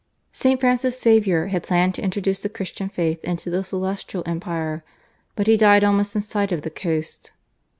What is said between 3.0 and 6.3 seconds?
into the Celestial Empire, but he died almost in